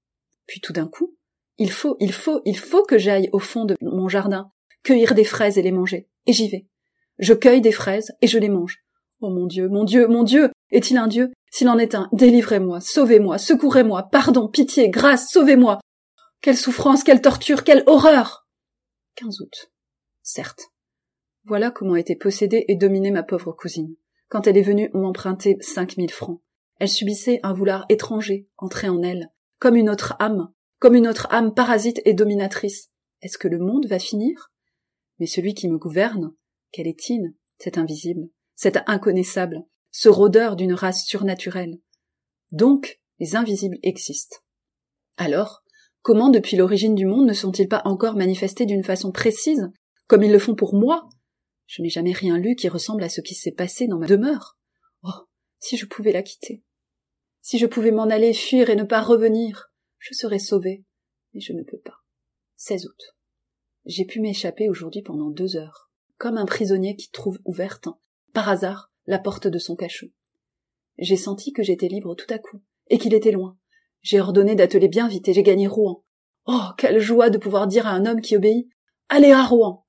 [0.47, 1.15] Puis tout d'un coup,
[1.57, 4.51] il faut, il faut, il faut que j'aille au fond de mon jardin,
[4.83, 6.07] cueillir des fraises et les manger.
[6.25, 6.67] Et j'y vais.
[7.19, 8.83] Je cueille des fraises et je les mange.
[9.19, 10.51] Oh mon Dieu, mon Dieu, mon Dieu.
[10.69, 11.31] Est-il un Dieu?
[11.49, 15.79] S'il en est un, délivrez-moi, sauvez-moi, secourez-moi, pardon, pitié, grâce, sauvez-moi.
[16.41, 18.47] Quelle souffrance, quelle torture, quelle horreur.
[19.15, 19.71] 15 août.
[20.21, 20.67] Certes.
[21.45, 23.95] Voilà comment était possédée et dominée ma pauvre cousine,
[24.27, 26.41] quand elle est venue m'emprunter cinq mille francs.
[26.79, 31.27] Elle subissait un vouloir étranger, entré en elle, comme une autre âme, comme une autre
[31.31, 32.91] âme parasite et dominatrice.
[33.21, 34.51] Est-ce que le monde va finir?
[35.19, 36.33] Mais celui qui me gouverne,
[36.71, 41.79] quel est-il, cet invisible, cet inconnaissable, ce rôdeur d'une race surnaturelle?
[42.51, 44.37] Donc, les invisibles existent.
[45.17, 45.63] Alors,
[46.01, 49.69] comment depuis l'origine du monde ne sont-ils pas encore manifestés d'une façon précise,
[50.07, 51.09] comme ils le font pour moi?
[51.65, 54.57] Je n'ai jamais rien lu qui ressemble à ce qui s'est passé dans ma demeure.
[55.03, 55.27] Oh,
[55.59, 56.63] si je pouvais la quitter.
[57.41, 60.85] Si je pouvais m'en aller, fuir et ne pas revenir, je serais sauvée.
[61.33, 61.97] Mais je ne peux pas.
[62.57, 63.16] 16 août.
[63.87, 67.87] J'ai pu m'échapper aujourd'hui pendant deux heures comme un prisonnier qui trouve ouverte,
[68.33, 70.07] par hasard, la porte de son cachot.
[70.97, 73.57] J'ai senti que j'étais libre tout à coup, et qu'il était loin.
[74.01, 76.03] J'ai ordonné d'atteler bien vite et j'ai gagné Rouen.
[76.47, 78.67] Oh, quelle joie de pouvoir dire à un homme qui obéit.
[79.09, 79.85] Allez à Rouen.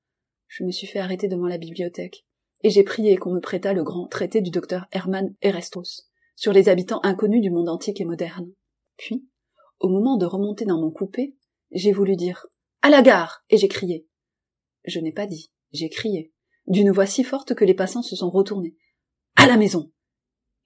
[0.46, 2.24] Je me suis fait arrêter devant la bibliothèque,
[2.62, 6.04] et j'ai prié qu'on me prêtât le grand traité du docteur Hermann Erestos
[6.36, 8.50] sur les habitants inconnus du monde antique et moderne.
[8.96, 9.26] Puis,
[9.80, 11.36] au moment de remonter dans mon coupé,
[11.72, 12.46] j'ai voulu dire
[12.82, 14.06] À la gare et j'ai crié.
[14.84, 16.32] Je n'ai pas dit j'ai crié,
[16.66, 18.76] d'une voix si forte que les passants se sont retournés.
[19.36, 19.92] À la maison.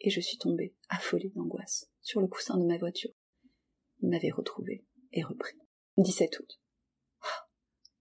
[0.01, 3.11] Et je suis tombée, affolée d'angoisse, sur le coussin de ma voiture.
[4.01, 5.57] Il m'avait retrouvée et repris.
[5.99, 6.61] 17 août.
[7.23, 7.49] Ah,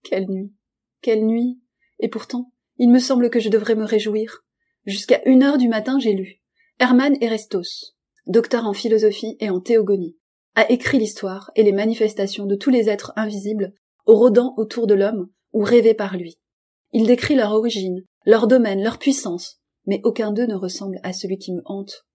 [0.02, 0.52] Quelle nuit.
[1.00, 1.60] Quelle nuit.
[1.98, 4.44] Et pourtant, il me semble que je devrais me réjouir.
[4.84, 6.40] Jusqu'à une heure du matin, j'ai lu.
[6.78, 7.94] Hermann Erestos,
[8.26, 10.16] docteur en philosophie et en théogonie,
[10.54, 13.74] a écrit l'histoire et les manifestations de tous les êtres invisibles,
[14.06, 16.38] rôdant autour de l'homme ou rêvés par lui.
[16.92, 21.38] Il décrit leur origine, leur domaine, leur puissance, mais aucun d'eux ne ressemble à celui
[21.38, 22.06] qui me hante.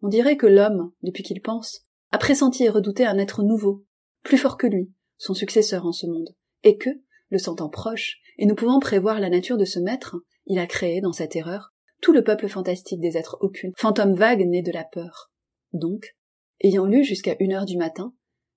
[0.00, 3.84] On dirait que l'homme, depuis qu'il pense, a pressenti et redouté un être nouveau,
[4.22, 6.30] plus fort que lui, son successeur en ce monde,
[6.62, 6.90] et que,
[7.28, 10.16] le sentant proche, et ne pouvant prévoir la nature de ce maître,
[10.46, 14.46] il a créé, dans sa terreur, tout le peuple fantastique des êtres occultes, fantômes vagues
[14.46, 15.30] nés de la peur.
[15.72, 16.16] Donc,
[16.60, 18.12] ayant lu jusqu'à une heure du matin,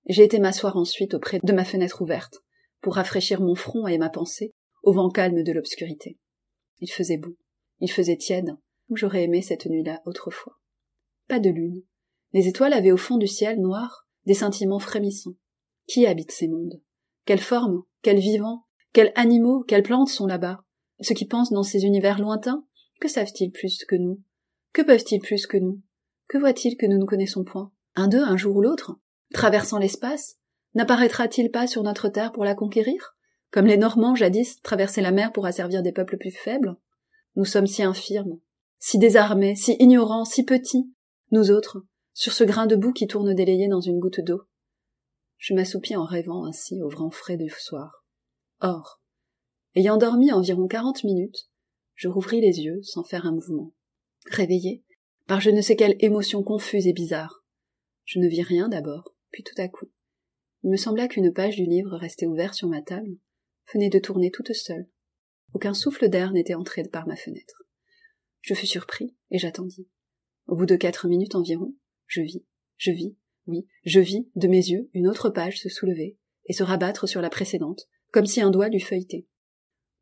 [0.08, 2.42] j'ai été m'asseoir ensuite auprès de ma fenêtre ouverte,
[2.86, 6.20] pour rafraîchir mon front et ma pensée au vent calme de l'obscurité.
[6.78, 7.36] Il faisait beau,
[7.80, 8.56] il faisait tiède,
[8.92, 10.60] j'aurais aimé cette nuit-là autrefois.
[11.26, 11.82] Pas de lune.
[12.32, 15.34] Les étoiles avaient au fond du ciel noir des scintillements frémissants.
[15.88, 16.80] Qui habite ces mondes?
[17.24, 19.64] Quelles formes Quels vivants Quels animaux?
[19.66, 20.60] Quelles plantes sont là-bas?
[21.00, 22.64] Ceux qui pensent dans ces univers lointains
[23.00, 24.22] Que savent-ils plus que nous?
[24.72, 25.82] Que peuvent-ils plus que nous?
[26.28, 27.72] Que voient-ils que nous ne connaissons point?
[27.96, 28.96] Un d'eux, un jour ou l'autre
[29.32, 30.38] Traversant l'espace
[30.76, 33.16] N'apparaîtra-t-il pas sur notre terre pour la conquérir?
[33.50, 36.76] Comme les Normands jadis traversaient la mer pour asservir des peuples plus faibles?
[37.34, 38.38] Nous sommes si infirmes,
[38.78, 40.92] si désarmés, si ignorants, si petits,
[41.30, 44.42] nous autres, sur ce grain de boue qui tourne délayé dans une goutte d'eau.
[45.38, 48.04] Je m'assoupis en rêvant ainsi au vent frais du soir.
[48.60, 49.00] Or,
[49.76, 51.48] ayant dormi environ quarante minutes,
[51.94, 53.72] je rouvris les yeux sans faire un mouvement.
[54.30, 54.84] Réveillé,
[55.26, 57.46] par je ne sais quelle émotion confuse et bizarre.
[58.04, 59.88] Je ne vis rien d'abord, puis tout à coup.
[60.62, 63.16] Il me sembla qu'une page du livre restait ouverte sur ma table
[63.72, 64.88] venait de tourner toute seule.
[65.52, 67.62] Aucun souffle d'air n'était entré par ma fenêtre.
[68.40, 69.88] Je fus surpris et j'attendis.
[70.46, 71.74] Au bout de quatre minutes environ,
[72.06, 72.44] je vis,
[72.76, 73.16] je vis,
[73.46, 76.16] oui, je vis, de mes yeux, une autre page se soulever
[76.46, 79.26] et se rabattre sur la précédente, comme si un doigt l'eût feuilleté.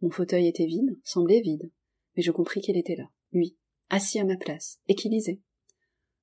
[0.02, 1.70] Mon fauteuil était vide, semblait vide,
[2.16, 3.56] mais je compris qu'il était là, lui,
[3.88, 5.40] assis à ma place, et qui lisait.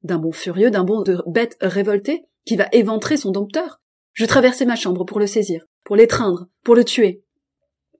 [0.03, 3.80] D'un bond furieux, d'un bond de bête révoltée, qui va éventrer son dompteur,
[4.13, 7.23] je traversai ma chambre pour le saisir, pour l'étreindre, pour le tuer.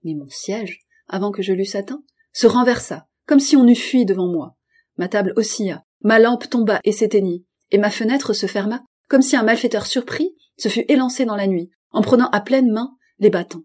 [0.04, 4.04] Mais mon siège, avant que je l'eusse atteint, se renversa, comme si on eût fui
[4.04, 4.56] devant moi.
[4.96, 9.36] Ma table oscilla, Ma lampe tomba et s'éteignit, et ma fenêtre se ferma, comme si
[9.36, 13.30] un malfaiteur surpris se fût élancé dans la nuit, en prenant à pleine main les
[13.30, 13.64] bâtons.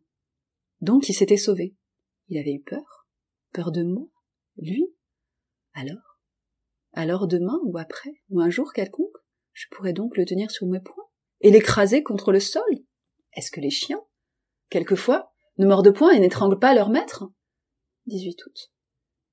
[0.81, 1.75] Donc il s'était sauvé.
[2.27, 3.07] Il avait eu peur?
[3.53, 4.05] Peur de moi?
[4.57, 4.85] Lui?
[5.73, 6.19] Alors?
[6.93, 9.17] Alors demain ou après, ou un jour quelconque,
[9.53, 11.06] je pourrais donc le tenir sur mes poings?
[11.41, 12.63] Et l'écraser contre le sol
[13.33, 14.01] Est-ce que les chiens,
[14.69, 17.25] quelquefois, ne mordent point et n'étranglent pas leur maître?
[18.07, 18.71] 18 août.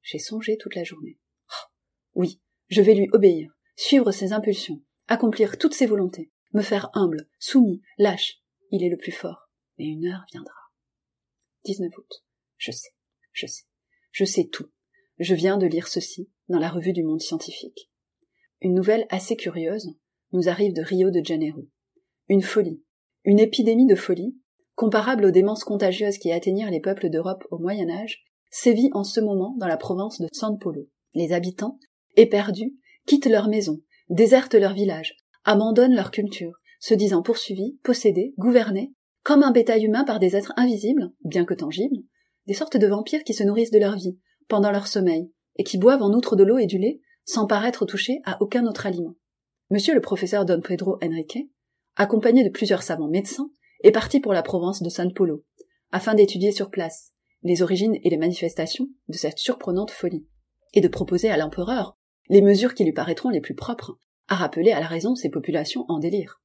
[0.03, 1.19] J'ai songé toute la journée.
[1.49, 1.67] Oh,
[2.15, 7.29] oui, je vais lui obéir, suivre ses impulsions, accomplir toutes ses volontés, me faire humble,
[7.39, 8.41] soumis, lâche.
[8.71, 10.55] Il est le plus fort, mais une heure viendra.
[11.65, 12.25] 19 août.
[12.57, 12.95] Je sais,
[13.33, 13.65] je sais,
[14.13, 14.71] je sais tout.
[15.19, 17.91] Je viens de lire ceci dans la revue du monde scientifique.
[18.61, 19.95] Une nouvelle assez curieuse
[20.33, 21.69] nous arrive de Rio de Janeiro.
[22.29, 22.83] Une folie,
[23.25, 24.37] une épidémie de folie,
[24.75, 29.21] comparable aux démences contagieuses qui atteignirent les peuples d'Europe au Moyen Âge, sévit en ce
[29.21, 30.89] moment dans la province de San Polo.
[31.15, 31.79] Les habitants
[32.17, 32.75] éperdus,
[33.07, 39.43] quittent leur maison, désertent leur village, abandonnent leur culture, se disant poursuivis, possédés, gouvernés, comme
[39.43, 42.03] un bétail humain par des êtres invisibles, bien que tangibles,
[42.47, 45.79] des sortes de vampires qui se nourrissent de leur vie, pendant leur sommeil, et qui
[45.79, 49.15] boivent en outre de l'eau et du lait, sans paraître touchés à aucun autre aliment.
[49.71, 51.51] Monsieur le professeur Don Pedro Enrique,
[51.97, 53.51] accompagné de plusieurs savants médecins,
[53.83, 55.45] est parti pour la province de San Polo,
[55.93, 60.27] afin d'étudier sur place les origines et les manifestations de cette surprenante folie,
[60.73, 61.97] et de proposer à l'empereur
[62.29, 65.85] les mesures qui lui paraîtront les plus propres, à rappeler à la raison ces populations
[65.89, 66.41] en délire.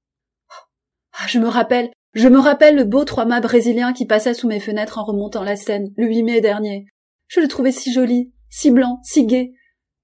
[1.14, 4.60] Ah, je me rappelle, je me rappelle le beau trois-mâts brésilien qui passa sous mes
[4.60, 6.86] fenêtres en remontant la Seine, le 8 mai dernier.
[7.28, 9.54] Je le trouvais si joli, si blanc, si gai.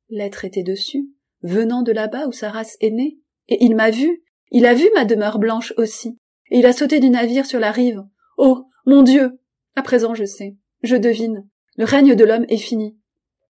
[0.10, 1.10] L'être était dessus,
[1.42, 4.24] venant de là-bas où sa race est née, et il m'a vu,
[4.58, 6.18] il a vu ma demeure blanche aussi,
[6.50, 8.02] et il a sauté du navire sur la rive.
[8.38, 9.38] Oh, mon Dieu!
[9.76, 12.98] À présent je sais, je devine, le règne de l'homme est fini.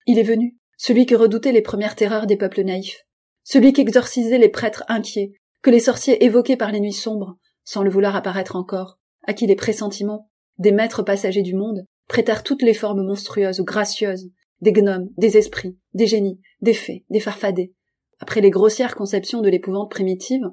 [0.06, 3.06] Il est venu, celui que redoutaient les premières terreurs des peuples naïfs,
[3.44, 5.32] celui qu'exorcisaient les prêtres inquiets,
[5.62, 9.46] que les sorciers évoquaient par les nuits sombres, sans le vouloir apparaître encore, à qui
[9.46, 14.28] les pressentiments, des maîtres passagers du monde, prêtèrent toutes les formes monstrueuses ou gracieuses,
[14.60, 17.72] des gnomes, des esprits, des génies, des fées, des farfadets.
[18.18, 20.44] Après les grossières conceptions de l'épouvante primitive,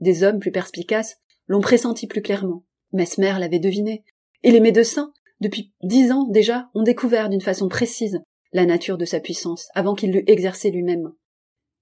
[0.00, 2.64] des hommes plus perspicaces l'ont pressenti plus clairement.
[2.92, 4.04] Mesmer l'avait deviné,
[4.42, 8.20] et les médecins, depuis dix ans déjà, ont découvert d'une façon précise
[8.52, 11.12] la nature de sa puissance, avant qu'il l'eût exercée lui-même.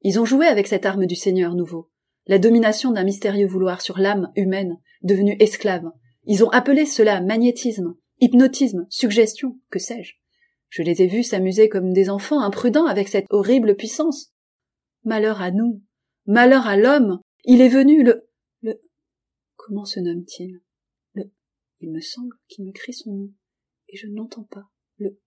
[0.02, 1.90] Ils ont joué avec cette arme du Seigneur nouveau,
[2.26, 5.90] la domination d'un mystérieux vouloir sur l'âme humaine, devenue esclave.
[6.24, 10.14] Ils ont appelé cela magnétisme, hypnotisme, suggestion, que sais-je.
[10.68, 14.32] Je les ai vus s'amuser comme des enfants imprudents avec cette horrible puissance.
[15.04, 15.80] Malheur à nous,
[16.26, 18.28] malheur à l'homme, il est venu le,
[18.60, 18.80] le,
[19.56, 20.60] comment se nomme-t-il?
[21.14, 21.32] Le,
[21.80, 23.32] il me semble qu'il me crie son nom,
[23.88, 24.68] et je ne l'entends pas.
[24.98, 25.18] Le,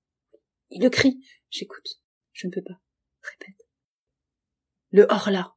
[0.70, 2.00] il le crie, j'écoute,
[2.32, 2.80] je ne peux pas.
[3.24, 3.68] Répète.
[4.92, 5.56] Le Horla.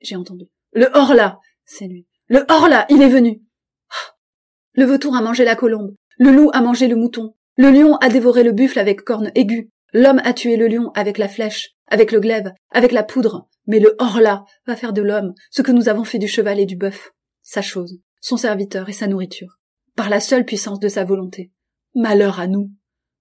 [0.00, 0.44] J'ai entendu.
[0.72, 1.40] Le Horla.
[1.64, 2.06] C'est lui.
[2.26, 3.42] Le Horla, il est venu.
[3.88, 4.16] Ah.
[4.72, 5.96] Le vautour a mangé la colombe.
[6.18, 7.36] Le loup a mangé le mouton.
[7.56, 9.70] Le lion a dévoré le buffle avec corne aiguë.
[9.92, 13.48] L'homme a tué le lion avec la flèche, avec le glaive, avec la poudre.
[13.66, 16.66] Mais le Horla va faire de l'homme ce que nous avons fait du cheval et
[16.66, 17.12] du bœuf.
[17.42, 19.58] Sa chose, son serviteur et sa nourriture.
[19.94, 21.52] Par la seule puissance de sa volonté.
[21.94, 22.70] Malheur à nous.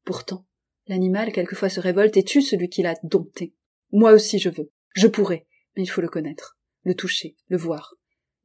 [0.05, 0.45] Pourtant,
[0.87, 3.53] l'animal quelquefois se révolte et tue celui qui l'a dompté.
[3.91, 4.71] Moi aussi je veux.
[4.95, 7.95] Je pourrais mais il faut le connaître, le toucher, le voir.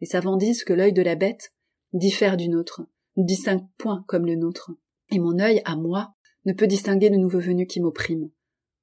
[0.01, 1.53] Les savants disent que l'œil de la bête
[1.93, 2.83] diffère du nôtre,
[3.17, 4.73] ne distingue point comme le nôtre.
[5.11, 6.15] Et mon œil, à moi,
[6.47, 8.31] ne peut distinguer le nouveau venu qui m'opprime.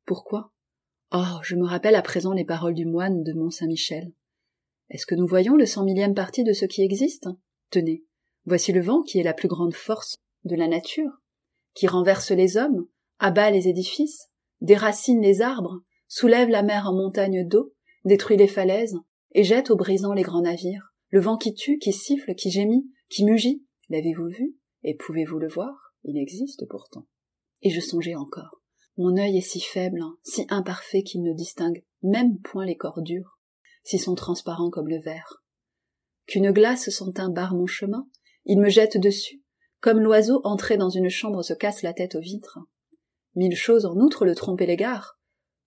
[0.05, 0.51] Pourquoi?
[1.13, 4.11] Oh, je me rappelle à présent les paroles du moine de Mont-Saint-Michel.
[4.89, 7.29] Est-ce que nous voyons le cent millième partie de ce qui existe?
[7.71, 8.03] Tenez,
[8.45, 11.21] voici le vent qui est la plus grande force de la nature,
[11.73, 12.85] qui renverse les hommes,
[13.19, 17.73] abat les édifices, déracine les arbres, soulève la mer en montagne d'eau,
[18.03, 18.97] détruit les falaises,
[19.31, 22.91] et jette au brisant les grands navires, le vent qui tue, qui siffle, qui gémit,
[23.07, 23.65] qui mugit.
[23.89, 24.57] L'avez-vous vu?
[24.83, 25.95] Et pouvez-vous le voir?
[26.03, 27.07] Il existe pourtant.
[27.63, 28.61] Et je songeais encore.
[28.97, 33.39] Mon œil est si faible, si imparfait qu'il ne distingue même point les corps durs,
[33.83, 35.43] s'ils sont transparents comme le verre.
[36.27, 38.07] Qu'une glace un barre mon chemin,
[38.45, 39.41] il me jette dessus,
[39.79, 42.59] comme l'oiseau entré dans une chambre se casse la tête aux vitres.
[43.35, 45.17] Mille choses en outre le trompent et.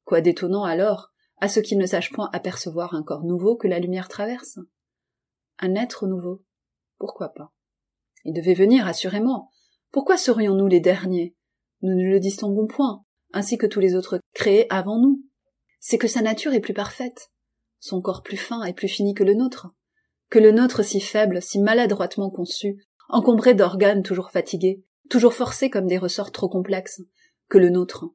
[0.04, 3.78] Quoi d'étonnant alors à ce qu'il ne sache point apercevoir un corps nouveau que la
[3.78, 4.58] lumière traverse?
[5.58, 6.44] Un être nouveau
[6.98, 7.52] Pourquoi pas?
[8.24, 9.50] Il devait venir, assurément.
[9.90, 11.35] Pourquoi serions-nous les derniers?
[11.82, 15.22] Nous ne le distinguons point, ainsi que tous les autres créés avant nous.
[15.80, 17.30] C'est que sa nature est plus parfaite,
[17.80, 19.68] son corps plus fin et plus fini que le nôtre,
[20.30, 25.86] que le nôtre si faible, si maladroitement conçu, encombré d'organes toujours fatigués, toujours forcés comme
[25.86, 27.02] des ressorts trop complexes,
[27.48, 28.06] que le nôtre,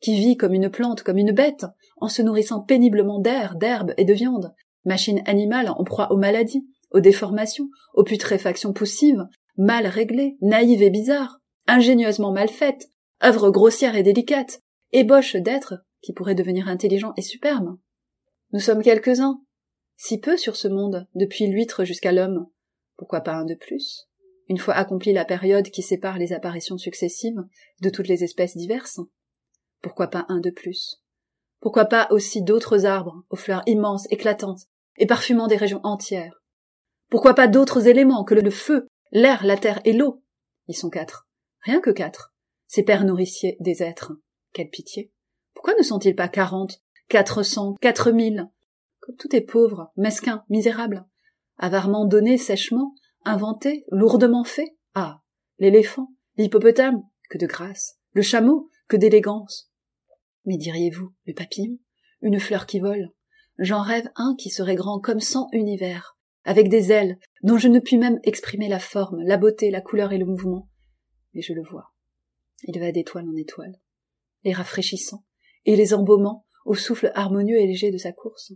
[0.00, 1.66] qui vit comme une plante, comme une bête,
[1.98, 4.54] en se nourrissant péniblement d'air, d'herbe et de viande,
[4.84, 9.26] machine animale en proie aux maladies, aux déformations, aux putréfactions poussives,
[9.56, 12.90] mal réglée, naïve et bizarre, ingénieusement mal faite,
[13.24, 17.76] œuvre grossière et délicate, ébauche d'êtres qui pourraient devenir intelligents et superbes.
[18.52, 19.40] Nous sommes quelques-uns,
[19.96, 22.46] si peu sur ce monde, depuis l'huître jusqu'à l'homme.
[22.96, 24.08] Pourquoi pas un de plus?
[24.48, 27.44] Une fois accomplie la période qui sépare les apparitions successives
[27.82, 29.00] de toutes les espèces diverses
[29.82, 31.00] pourquoi pas un de plus?
[31.60, 34.62] Pourquoi pas aussi d'autres arbres, aux fleurs immenses, éclatantes,
[34.96, 36.42] et parfumant des régions entières?
[37.10, 40.22] Pourquoi pas d'autres éléments que le feu, l'air, la terre et l'eau?
[40.66, 41.28] Ils sont quatre.
[41.60, 42.34] Rien que quatre.
[42.68, 44.12] Ces pères nourriciers des êtres.
[44.52, 45.12] Quelle pitié.
[45.54, 48.48] Pourquoi ne sont-ils pas quarante, quatre cents, quatre mille?
[49.00, 51.04] Comme tout est pauvre, mesquin, misérable,
[51.56, 54.76] avarement donné sèchement, inventé, lourdement fait.
[54.94, 55.22] Ah.
[55.58, 59.68] L'éléphant, l'hippopotame, que de grâce, le chameau, que d'élégance,
[60.48, 61.78] mais diriez-vous, le papillon?
[62.22, 63.10] Une fleur qui vole
[63.58, 67.80] J'en rêve un qui serait grand comme cent univers, avec des ailes, dont je ne
[67.80, 70.70] puis même exprimer la forme, la beauté, la couleur et le mouvement.
[71.34, 71.92] Mais je le vois.
[72.62, 73.80] Il va d'étoile en étoile,
[74.44, 75.24] les rafraîchissant,
[75.64, 78.52] et les embaumant au souffle harmonieux et léger de sa course.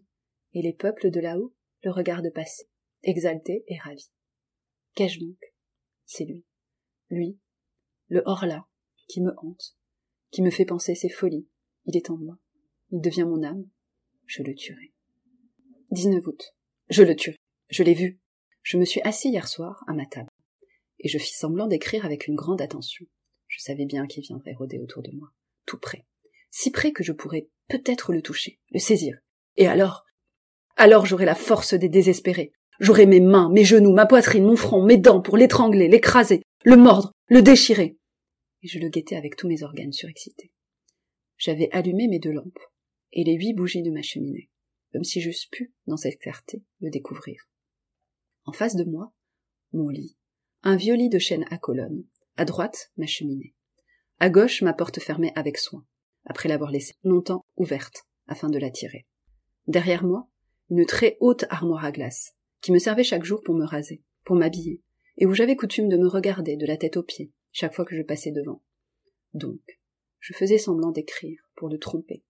[0.55, 2.69] Et les peuples de là-haut le regardent passer,
[3.03, 4.11] exaltés et ravis.
[4.95, 5.39] Qu'ai-je donc?
[6.05, 6.45] C'est lui.
[7.09, 7.39] Lui,
[8.09, 8.67] le hors-là,
[9.09, 9.77] qui me hante,
[10.31, 11.49] qui me fait penser ses folies,
[11.87, 12.39] il est en moi.
[12.91, 13.65] Il devient mon âme.
[14.27, 14.93] Je le tuerai.
[15.91, 16.55] 19 août.
[16.89, 17.39] Je le tuerai.
[17.71, 18.21] Je l'ai vu.
[18.63, 20.31] Je me suis assis hier soir à ma table.
[20.99, 23.07] Et je fis semblant d'écrire avec une grande attention.
[23.53, 25.29] Je savais bien qu'il viendrait rôder autour de moi.
[25.67, 26.07] Tout près.
[26.51, 29.19] Si près que je pourrais peut-être le toucher, le saisir.
[29.57, 30.05] Et alors?
[30.77, 32.53] Alors j'aurai la force des désespérés.
[32.81, 36.77] J'aurai mes mains, mes genoux, ma poitrine, mon front, mes dents pour l'étrangler, l'écraser, le
[36.77, 37.99] mordre, le déchirer.
[38.63, 40.53] Et je le guettais avec tous mes organes surexcités
[41.43, 42.61] j'avais allumé mes deux lampes
[43.13, 44.49] et les huit bougies de ma cheminée,
[44.93, 47.49] comme si j'eusse pu, dans cette clarté, le découvrir.
[48.45, 49.13] En face de moi,
[49.73, 50.17] mon lit,
[50.63, 52.05] un vieux lit de chêne à colonnes,
[52.37, 53.55] à droite, ma cheminée,
[54.19, 55.85] à gauche, ma porte fermée avec soin,
[56.25, 59.07] après l'avoir laissée longtemps ouverte, afin de la tirer.
[59.67, 60.29] Derrière moi,
[60.71, 64.37] une très haute armoire à glace, qui me servait chaque jour pour me raser, pour
[64.37, 64.81] m'habiller,
[65.19, 67.97] et où j'avais coutume de me regarder de la tête aux pieds, chaque fois que
[67.97, 68.63] je passais devant.
[69.35, 69.61] Donc,
[70.21, 72.23] je faisais semblant d'écrire, pour le tromper,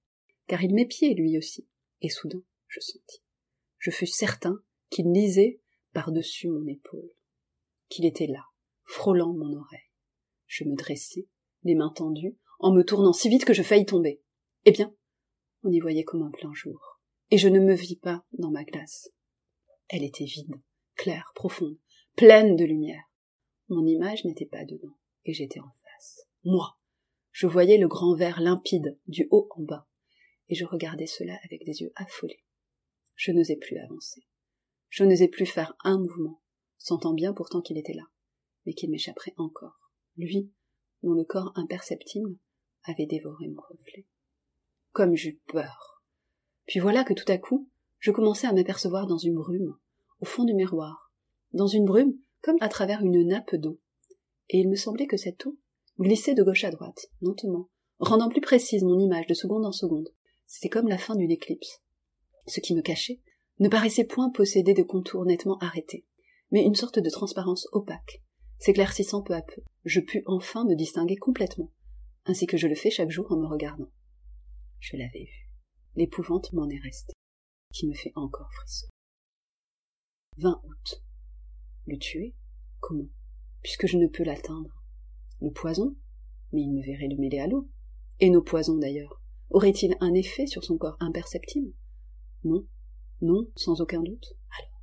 [0.46, 1.68] car il m'épiait lui aussi,
[2.00, 3.22] et soudain je sentis.
[3.78, 5.60] Je fus certain qu'il lisait
[5.92, 7.10] par-dessus mon épaule,
[7.88, 8.44] qu'il était là,
[8.84, 9.91] frôlant mon oreille.
[10.54, 11.26] Je me dressai,
[11.62, 14.20] les mains tendues, en me tournant si vite que je faillis tomber.
[14.66, 14.94] Eh bien,
[15.62, 18.62] on y voyait comme un plein jour, et je ne me vis pas dans ma
[18.62, 19.08] glace.
[19.88, 20.60] Elle était vide,
[20.94, 21.78] claire, profonde,
[22.16, 23.02] pleine de lumière.
[23.70, 26.26] Mon image n'était pas dedans, et j'étais en face.
[26.44, 26.76] Moi.
[27.30, 29.88] Je voyais le grand verre limpide, du haut en bas,
[30.50, 32.44] et je regardais cela avec des yeux affolés.
[33.14, 34.20] Je n'osais plus avancer.
[34.90, 36.42] Je n'osais plus faire un mouvement,
[36.76, 38.04] sentant bien pourtant qu'il était là,
[38.66, 39.81] mais qu'il m'échapperait encore.
[40.16, 40.50] Lui,
[41.02, 42.36] dont le corps imperceptible
[42.84, 44.06] avait dévoré mon reflet.
[44.92, 46.02] Comme j'eus peur.
[46.66, 49.76] Puis voilà que tout à coup, je commençais à m'apercevoir dans une brume,
[50.20, 51.12] au fond du miroir,
[51.52, 53.80] dans une brume comme à travers une nappe d'eau.
[54.48, 55.56] Et il me semblait que cette eau
[55.98, 60.08] glissait de gauche à droite, lentement, rendant plus précise mon image de seconde en seconde.
[60.46, 61.80] C'était comme la fin d'une éclipse.
[62.46, 63.20] Ce qui me cachait
[63.60, 66.04] ne paraissait point posséder de contours nettement arrêtés,
[66.50, 68.22] mais une sorte de transparence opaque,
[68.62, 69.60] s'éclaircissant peu à peu.
[69.84, 71.72] Je pus enfin me distinguer complètement,
[72.26, 73.90] ainsi que je le fais chaque jour en me regardant.
[74.78, 75.50] Je l'avais vu.
[75.96, 77.12] L'épouvante m'en est restée,
[77.72, 78.86] qui me fait encore frisson.
[80.38, 81.02] 20 août.
[81.86, 82.34] Le tuer?
[82.78, 83.08] Comment?
[83.62, 84.82] Puisque je ne peux l'atteindre.
[85.40, 85.96] Le poison
[86.52, 87.68] Mais il me verrait le mêler à l'eau.
[88.20, 89.20] Et nos poisons d'ailleurs.
[89.50, 91.72] Aurait-il un effet sur son corps imperceptible?
[92.44, 92.64] Non.
[93.20, 94.34] Non, sans aucun doute.
[94.56, 94.82] Alors?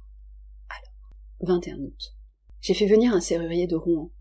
[0.69, 1.57] Alors?
[1.57, 2.18] 21 août.
[2.61, 4.11] J'ai fait venir un serrurier de Rouen,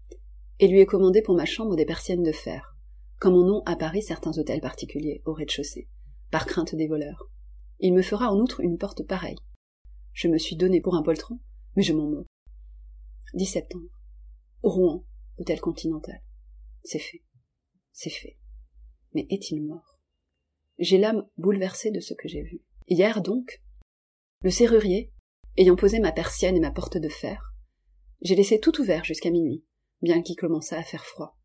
[0.61, 2.77] et lui ai commandé pour ma chambre des persiennes de fer,
[3.19, 5.89] comme en ont à Paris certains hôtels particuliers, au rez-de-chaussée,
[6.31, 7.31] par crainte des voleurs.
[7.81, 9.39] Il me fera en outre une porte pareille.
[10.13, 11.41] Je me suis donné pour un poltron,
[11.75, 12.27] mais je m'en moque.
[13.35, 13.91] 10 septembre.
[14.63, 15.05] Rouen,
[15.39, 16.21] hôtel continental.
[16.85, 17.23] C'est fait.
[17.93, 18.37] C'est fait.
[19.15, 19.99] Mais est-il mort?
[20.79, 22.63] J'ai l'âme bouleversée de ce que j'ai vu.
[22.87, 23.63] Hier donc,
[24.43, 25.13] le serrurier,
[25.57, 27.48] ayant posé ma persienne et ma porte de fer,
[28.21, 29.65] j'ai laissé tout ouvert jusqu'à minuit,
[30.03, 31.39] bien qu'il commençât à faire froid.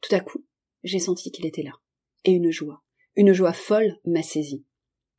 [0.00, 0.44] Tout à coup,
[0.82, 1.72] j'ai senti qu'il était là,
[2.24, 2.82] et une joie,
[3.16, 4.66] une joie folle m'a saisi.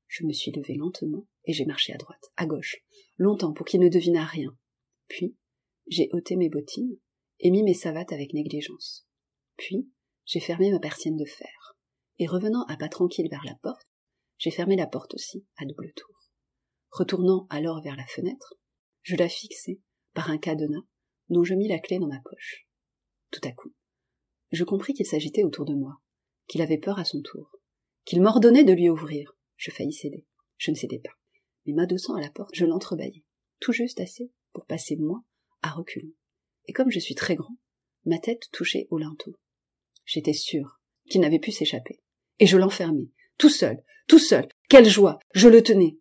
[0.08, 2.78] Je me suis levé lentement et j'ai marché à droite, à gauche,
[3.18, 4.58] longtemps pour qu'il ne devinât rien.
[5.08, 5.36] Puis,
[5.88, 6.98] j'ai ôté mes bottines
[7.40, 9.08] et mis mes savates avec négligence.
[9.58, 9.90] Puis,
[10.26, 11.78] j'ai fermé ma persienne de fer,
[12.20, 13.88] et revenant à pas tranquille vers la porte,
[14.38, 16.32] j'ai fermé la porte aussi, à double tour.
[16.92, 18.56] Retournant alors vers la fenêtre,
[19.02, 19.82] je la fixai
[20.14, 20.84] par un cadenas
[21.30, 22.68] dont je mis la clé dans ma poche.
[23.32, 23.74] Tout à coup,
[24.52, 26.02] je compris qu'il s'agitait autour de moi,
[26.48, 27.52] qu'il avait peur à son tour,
[28.06, 29.34] qu'il m'ordonnait de lui ouvrir.
[29.56, 30.26] Je faillis céder.
[30.58, 31.14] Je ne cédais pas.
[31.66, 33.24] Mais m'adossant à la porte, je l'entrebâillai,
[33.60, 35.24] tout juste assez pour passer moi
[35.62, 36.14] à reculons.
[36.68, 37.58] Et comme je suis très grand,
[38.06, 39.36] ma tête touchait au linteau.
[40.06, 42.02] J'étais sûr qu'il n'avait pu s'échapper.
[42.40, 44.48] Et je l'enfermai, tout seul, tout seul.
[44.70, 45.20] Quelle joie.
[45.34, 45.98] Je le tenais.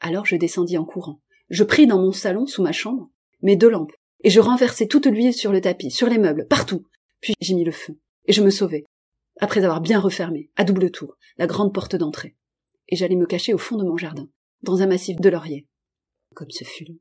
[0.00, 1.20] Alors je descendis en courant.
[1.50, 3.10] Je pris dans mon salon, sous ma chambre,
[3.44, 3.92] mes deux lampes,
[4.24, 6.86] et je renversai toute l'huile sur le tapis, sur les meubles, partout.
[7.20, 8.86] Puis j'y mis le feu, et je me sauvai,
[9.38, 12.36] après avoir bien refermé, à double tour, la grande porte d'entrée.
[12.88, 14.28] Et j'allais me cacher au fond de mon jardin,
[14.62, 15.68] dans un massif de lauriers.
[16.34, 16.98] Comme ce fut long,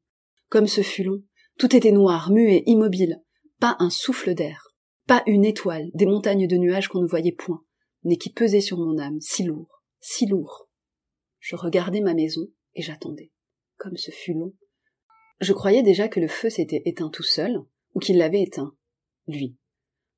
[0.50, 1.24] comme ce fut long,
[1.58, 3.22] tout était noir, muet, immobile,
[3.60, 4.76] pas un souffle d'air,
[5.08, 7.64] pas une étoile, des montagnes de nuages qu'on ne voyait point,
[8.04, 10.68] mais qui pesaient sur mon âme, si lourd, si lourd.
[11.40, 13.32] Je regardais ma maison, et j'attendais.
[13.78, 14.54] Comme ce fut long,
[15.39, 17.60] je croyais déjà que le feu s'était éteint tout seul,
[17.93, 18.74] ou qu'il l'avait éteint,
[19.28, 19.56] lui,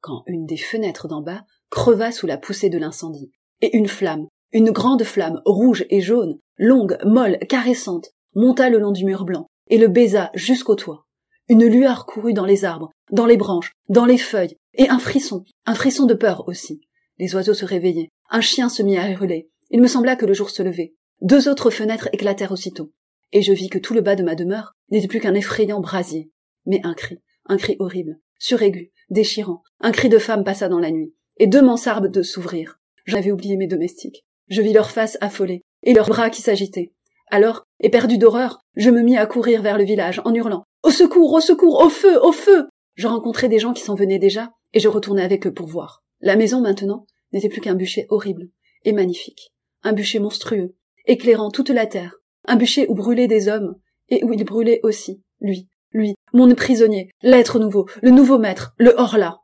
[0.02, 4.28] quand une des fenêtres d'en bas creva sous la poussée de l'incendie, et une flamme,
[4.52, 9.48] une grande flamme, rouge et jaune, longue, molle, caressante, monta le long du mur blanc,
[9.68, 11.06] et le baisa jusqu'au toit.
[11.48, 15.44] Une lueur courut dans les arbres, dans les branches, dans les feuilles, et un frisson,
[15.66, 16.82] un frisson de peur aussi.
[17.18, 19.50] Les oiseaux se réveillaient, un chien se mit à hurler.
[19.70, 20.94] Il me sembla que le jour se levait.
[21.22, 22.92] Deux autres fenêtres éclatèrent aussitôt
[23.36, 26.32] et je vis que tout le bas de ma demeure n'était plus qu'un effrayant brasier.
[26.66, 30.92] Mais un cri, un cri horrible, suraigu, déchirant, un cri de femme passa dans la
[30.92, 32.80] nuit, et deux mansardes de s'ouvrir.
[33.06, 34.26] J'avais oublié mes domestiques.
[34.48, 36.94] Je vis leurs faces affolées, et leurs bras qui s'agitaient.
[37.32, 40.64] Alors, éperdu d'horreur, je me mis à courir vers le village, en hurlant.
[40.84, 42.68] Au secours, au secours, au feu, au feu.
[42.96, 46.04] Je rencontrai des gens qui s'en venaient déjà, et je retournai avec eux pour voir.
[46.22, 48.50] La maison, maintenant, n'était plus qu'un bûcher horrible
[48.84, 49.52] et magnifique.
[49.84, 50.76] Un bûcher monstrueux,
[51.06, 53.76] éclairant toute la terre, un bûcher où brûlaient des hommes,
[54.10, 58.94] et où il brûlait aussi, lui, lui, mon prisonnier, l'être nouveau, le nouveau maître, le
[58.98, 59.40] hors-là.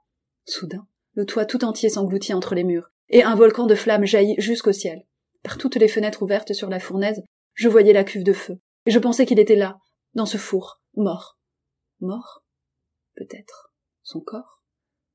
[0.46, 4.36] Soudain, le toit tout entier s'engloutit entre les murs, et un volcan de flammes jaillit
[4.38, 5.04] jusqu'au ciel.
[5.44, 7.22] Par toutes les fenêtres ouvertes sur la fournaise,
[7.54, 9.78] je voyais la cuve de feu, et je pensais qu'il était là,
[10.14, 11.40] dans ce four, mort.
[12.00, 12.44] Mort
[13.16, 13.74] Peut-être.
[14.04, 14.64] Son corps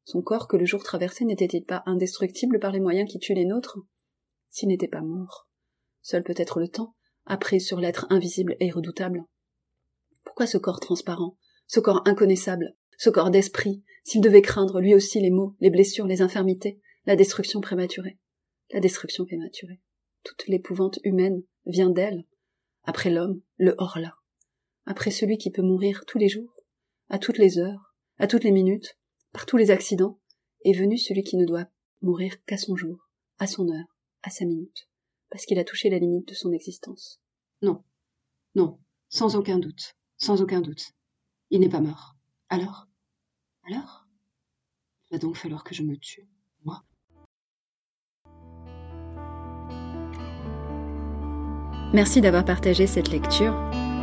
[0.05, 3.45] Son corps que le jour traversé n'était-il pas indestructible par les moyens qui tuent les
[3.45, 3.79] nôtres?
[4.51, 5.49] S'il n'était pas mort,
[6.03, 6.95] seul peut-être le temps
[7.27, 9.25] après sur l'être invisible et redoutable.
[10.27, 15.21] Pourquoi ce corps transparent, ce corps inconnaissable, ce corps d'esprit, s'il devait craindre lui aussi
[15.21, 18.19] les maux, les blessures, les infirmités, la destruction prématurée?
[18.73, 19.81] La destruction prématurée.
[20.25, 22.27] Toute l'épouvante humaine vient d'elle,
[22.83, 24.17] après l'homme, le hors-là,
[24.85, 26.55] après celui qui peut mourir tous les jours,
[27.09, 28.99] à toutes les heures, à toutes les minutes,
[29.33, 30.21] par tous les accidents,
[30.65, 31.69] est venu celui qui ne doit
[32.03, 33.09] mourir qu'à son jour,
[33.39, 34.89] à son heure, à sa minute,
[35.31, 37.21] parce qu'il a touché la limite de son existence.
[37.63, 37.85] Non,
[38.55, 40.93] non, sans aucun doute, sans aucun doute.
[41.51, 42.17] Il n'est pas mort.
[42.49, 42.87] Alors?
[43.67, 44.07] Alors?
[45.09, 46.27] Il va donc falloir que je me tue,
[46.65, 46.83] moi.
[51.93, 53.55] Merci d'avoir partagé cette lecture.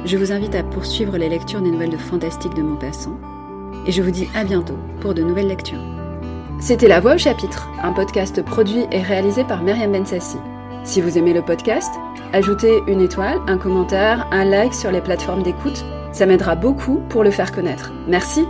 [0.05, 3.18] Je vous invite à poursuivre les lectures des nouvelles de Fantastique de Maupassant.
[3.86, 5.84] Et je vous dis à bientôt pour de nouvelles lectures.
[6.59, 10.38] C'était La Voix au chapitre, un podcast produit et réalisé par Myriam Bensassi.
[10.86, 11.93] Si vous aimez le podcast,
[12.32, 15.84] ajoutez une étoile, un commentaire, un like sur les plateformes d'écoute.
[16.14, 17.91] Ça m'aidera beaucoup pour le faire connaître.
[18.07, 18.45] Merci.